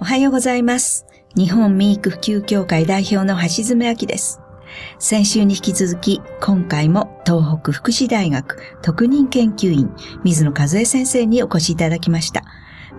[0.00, 1.06] おはようございます。
[1.34, 4.40] 日本ミーク普及協会代表の橋爪明です。
[5.00, 9.92] 先週に引き続き、今回も東北福祉大学特任研究員、
[10.22, 12.44] 水野和恵先生にお越しいただきました。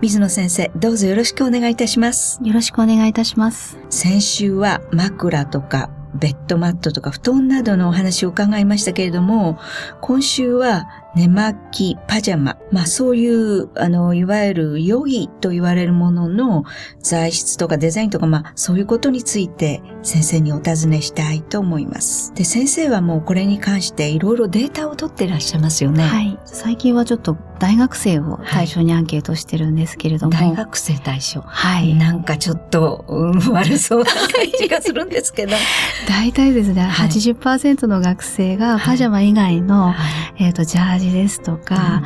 [0.02, 2.38] 水野先生、どうぞよろしくお願いいたします。
[2.42, 3.78] よろしくお願いいたします。
[3.88, 9.58] 先週は枕とかベッドマットとか布団などのお話を伺いましたけれども、
[10.00, 16.64] 今週は寝巻き、パジャマ、まあそういう、あの、いわゆる良いと言われるものの
[17.00, 22.32] 材質とかデザインとか、まあそういうことについて先生にお尋ねしたいと思います。
[22.34, 26.04] で、先生はもうこれに関していろいろデータを取っていらっしゃいますよね。
[26.04, 26.38] はい。
[26.44, 30.32] 最近はちょっと大学生を対象にアンケートしてるんですけれども。
[30.32, 31.42] 大学生対象。
[31.42, 31.94] はい。
[31.94, 34.20] なんかちょっと、うん悪そうな感
[34.58, 35.54] じがするんですけど。
[36.08, 39.94] 大体ですね、はい80%の学生がはいパジャマ以外の、は
[40.38, 42.02] いえっ、と、ジャージですとか、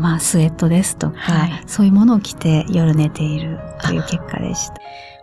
[0.00, 4.74] まあ、スウェットですとか、はいそういうものを着て夜寝ているという結果でした。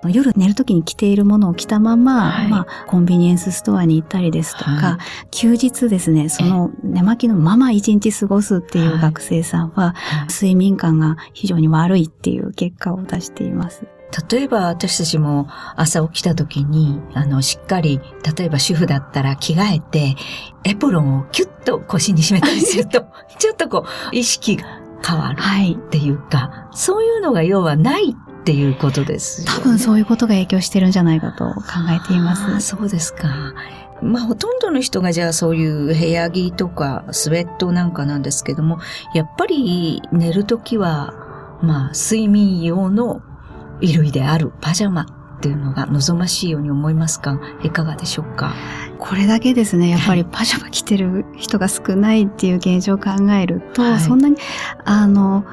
[0.09, 2.47] 夜寝るときに着ているものを着たまま、はい。
[2.47, 5.00] まあ、コンビニエンスストアに行ったりですとか、は
[5.31, 9.02] 休日ですね、その寝巻きのまま一日過ごすっていうはい。
[9.02, 9.95] 学生さんは、
[10.30, 13.86] 睡眠感が非常に悪いっていう結果を出しています。
[14.31, 18.00] 例えば私たちも朝起きた時に、あの、しっかり、
[18.38, 20.16] 例えば主婦だったら着替えて、
[20.63, 23.06] エプロンをキュッと腰に締めたりすると、
[23.39, 24.66] ちょっとこう、意識が
[25.06, 25.73] 変わるはい。
[25.73, 32.59] っていうか、そういうのが要はないっていうことですよね、多分そういうことが影響してるんじゃないかと考えています。
[32.59, 33.53] そうですか。
[34.02, 38.80] まあ、ほとんどの人がじゃあそういう部屋着とかスウェットなんかなんですけども、
[39.13, 41.13] やっぱり寝るときは、
[41.61, 43.22] まあ、睡眠用の
[43.80, 47.39] 衣類であるパジャマっていうのが望ましいように思いますか？
[47.63, 48.53] いかがでしょうか？
[49.00, 54.35] これだけですね、やっぱりパジャマ着てる人が少ないっていう現状を考えると、はいそんなに、
[54.83, 55.45] あの、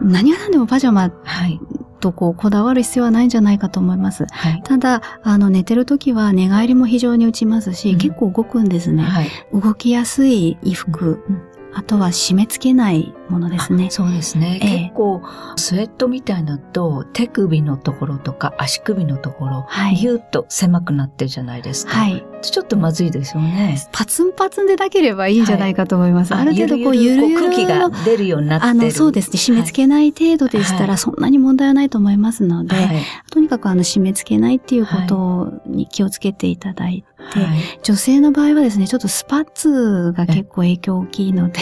[0.00, 1.60] 何が何でもパジャマはい。
[1.98, 4.26] とこうこだわる必要はないんじゃないかと思います。
[4.30, 4.62] はい。
[4.64, 9.02] ただ、あの、寝てる時は寝返りも非常に打ちますし、うん結構動くんですね。
[9.02, 9.30] はい。
[9.52, 13.90] 動きやすい衣服、うんあとは締め付けないものですねあ。
[13.90, 14.58] そうですね。
[14.62, 15.22] ええ結構、
[15.56, 21.92] スウェットみたいなのと、手首のところとか足首のところ、はいぎゅっと狭くなってるじゃないですか。
[21.92, 22.24] はい。
[22.42, 23.76] ちょっとまずいですよね。
[23.92, 26.34] パツンパツンでなければいいんじゃないかと思います。
[26.34, 28.70] ある程度こう、ゆるゆる空気がの出るようになってる。
[28.70, 29.38] あの、そうですね。
[29.38, 33.02] 締め付けない程度でしたら、はいそんなに問題はないと思いますので、はい。
[33.30, 41.60] とにかくあの、締め付けないっていうことに気をつけていただいて、はい女性の場合はですね、ちょっとスパッツが結構影響大きいので、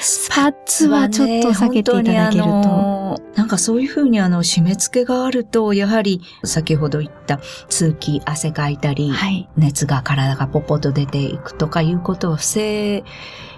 [0.00, 2.48] スパッツはちょっと避けていただけると。
[2.48, 3.00] の
[3.34, 9.48] なんかそういうふうにあの、締め付けがあると、やはり、先ほど言った、通気、汗かいたり、はい。
[9.56, 13.02] 熱が体がポッポッと出ていくとかいうことを防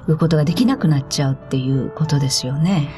[0.06, 2.91] ぐことができなくなっちゃうっていうことですよね。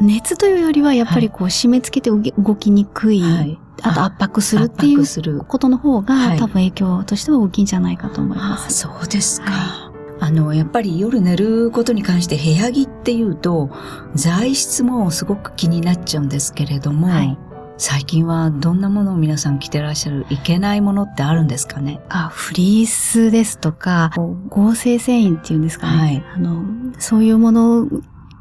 [0.00, 3.22] 熱というよりは、やっぱりこう、締め付けて動きにくい。
[3.82, 5.00] あと圧迫するっていう。
[5.46, 8.78] ことの方が、はい多分影響としては大きいんじゃないかと思います。
[8.78, 9.50] そうですか。
[9.50, 13.70] はあの、やっぱり夜寝ることに関して部屋着っていうと、
[14.14, 17.38] 材質もすごく気になっちゃうんですけれども、はい
[17.82, 22.02] 最近はどんなものを皆さん着てらっしゃるいけないものってあるんですかね？
[22.10, 24.10] あ、フリースですとか、
[24.50, 25.96] 合成繊維っていうんですかね。
[25.98, 26.62] はいあの、
[26.98, 27.98] そういうものが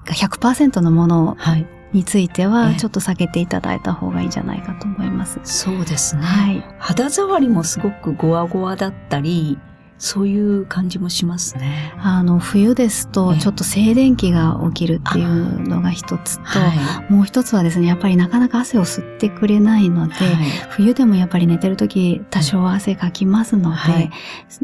[0.08, 1.66] 100%のものはい。
[1.94, 5.40] についてえは、えちょっと避けていただいた方がいいんじゃないかと思います。
[5.44, 6.22] そうですね。
[6.22, 6.64] はい。
[6.78, 9.58] 肌触りもすごくゴワゴワだったり、
[10.00, 11.94] そういう感じもしますね。
[12.00, 13.40] あの、冬ですと、ええ。
[13.40, 20.18] ちょっと静電気が起きるっていうのが一つと、はもう一つはですね、やっぱりなかなか汗を吸ってくれないので、い。
[20.18, 20.36] はい。
[20.70, 24.10] 冬でもやっぱり寝てるとき多少汗かきますので、はい。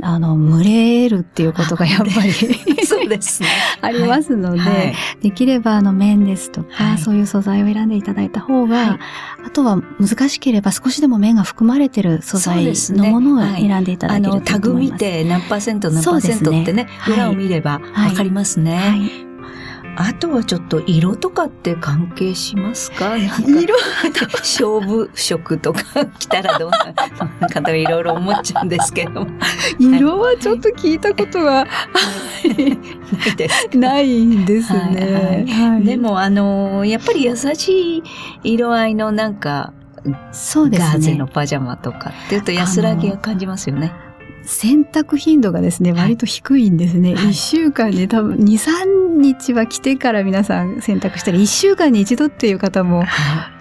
[0.01, 2.31] あの、蒸れるっていうことがやっぱり
[2.87, 3.49] そうですね。
[3.81, 4.95] ありますので、はい。
[5.21, 6.97] できればあの綿ですとか、はい。
[6.97, 8.99] そういう素材を選んでいただいた方が、はい。
[9.47, 13.67] あとは難しければ少しでも綿が含まれてる素材のものをはい。
[13.67, 14.93] 選んでいただけると思います。
[14.93, 18.75] 見て何パーセント何パーセントってね、ね裏を見ればはいわかりますね。
[18.75, 19.25] はい。
[19.97, 23.15] あとはちょっと色とかって関係しますか？
[23.15, 23.73] 色？
[24.39, 26.93] 勝負色とか着たらどうな
[27.39, 29.27] のかといろいろ思っちゃうんですけども。
[29.79, 31.71] 色はちょっと聞いたことがな
[32.43, 35.45] いですないんですね。
[35.47, 38.03] はいで、も、あのやっぱり優しい
[38.43, 39.71] 色合いのなんか、
[40.33, 41.25] そうですねガーゼの。
[41.25, 43.93] パジャマとかっていうと安らぎを感じますよね。
[44.43, 47.15] 洗濯頻度がですね、はい割と低いんですね。
[47.15, 53.03] はい一週間に多分2、3日は着てから皆さん洗濯したり、一週間に一度っていう方も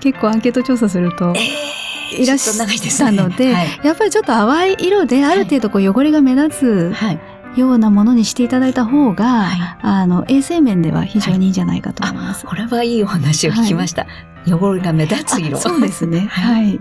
[0.01, 3.81] 結構アンケート調査するとえいらっしゃったので、はい。
[3.83, 7.21] やっぱりちょっと淡い色である程度こう汚れが目立はい。
[7.55, 12.45] つようなものにしていただいた方が、はいあの、衛生面では非常にいいんじゃないかと思います。
[12.45, 14.07] これはいいお話を聞きました。
[14.47, 15.59] 汚れが目立つ色。
[15.59, 16.27] そうですね。
[16.31, 16.79] はい。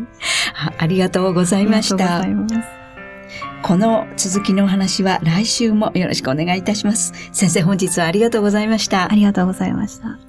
[0.56, 2.25] あありがとうございました。
[3.63, 7.13] この続きのお話は来週もよろしくお願いいたします。
[7.31, 9.15] 先生本日はありがとうございましたあ。
[9.15, 10.19] りがとうございました。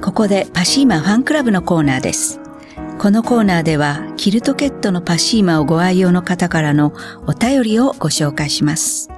[0.00, 2.45] ここでパシーマファンクラブのコーナーです。
[2.98, 6.94] このコーナーでは、キルトケットのパシーマをご愛用の方からの
[7.26, 9.10] お便りをご紹介します。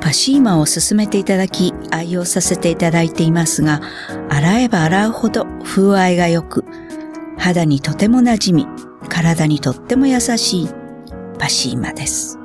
[0.00, 3.82] パシーマを勧めていただき、愛用させていただいていますが、
[4.30, 6.64] 洗えば洗うほど風合いが良く、
[7.36, 8.66] 肌にとても馴染み、
[9.08, 10.68] 体にとっても優しい
[11.38, 12.38] パシーマです。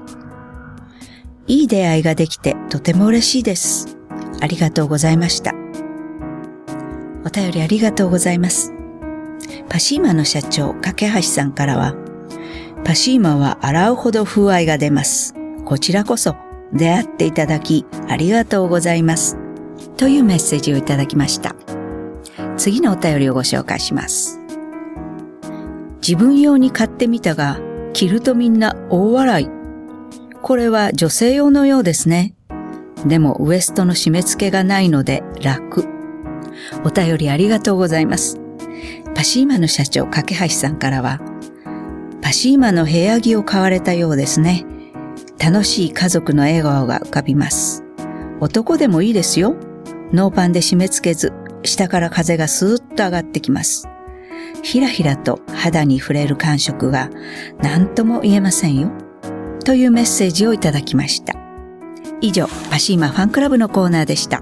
[1.48, 3.98] いい出会いができてとても嬉しいです。
[4.42, 5.54] ありがとうございました。
[7.24, 8.74] お便りありがとうございます。
[9.71, 11.95] パシーマの社長、架橋さんからは、
[12.83, 15.33] パシーマは洗うほど風合いが出ます。
[15.63, 16.35] こちらこそ
[16.73, 19.38] 出会っていただきありがとうございます。
[19.95, 21.56] というメッセージをいただきました。
[22.57, 24.41] 次のお便りをご紹介します。
[26.06, 27.57] 自分用に買ってみたが、
[27.94, 29.50] 着るとみんな大笑い。
[30.41, 32.35] これは女性用のようですね。
[33.06, 35.88] でもウエストの締め付けがないので楽。
[36.83, 38.41] お便りありがとうございます。
[39.21, 41.19] パシーマの社長、架橋さんからは、
[42.23, 44.65] パシーマの部屋着を買われたようですね。
[45.38, 47.83] 楽しい家族の笑顔が浮かびます。
[48.39, 49.56] 男でもいいですよ。
[50.12, 53.88] ノーパンで締め付けず、下から風がスーッと上がってきます。
[54.63, 57.12] ひらひらと肌に触れる感触が
[57.62, 58.89] 何とも言えませんよ。
[59.63, 61.35] というメッセージをいただきました。
[62.21, 64.41] 以上、パシーマファンクラブのコーナーでした。